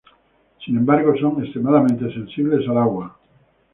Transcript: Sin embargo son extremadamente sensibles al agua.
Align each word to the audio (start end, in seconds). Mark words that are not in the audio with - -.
Sin 0.65 0.77
embargo 0.77 1.15
son 1.15 1.43
extremadamente 1.43 2.11
sensibles 2.11 2.67
al 2.67 2.79
agua. 2.79 3.19